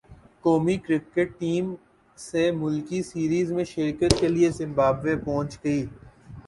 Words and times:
قومی 0.43 0.77
cricket 0.85 1.29
team 1.39 1.65
سہ 2.17 2.51
ملکی 2.53 3.01
سیریز 3.03 3.51
میں 3.51 3.63
شرکت 3.65 4.19
کے 4.19 4.27
لیے 4.27 4.49
زمبابوے 4.51 5.15
پہنچ 5.25 5.57
گئی 5.63 5.85